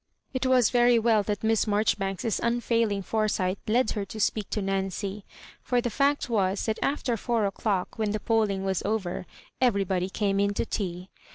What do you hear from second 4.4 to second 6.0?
to Nancy; for the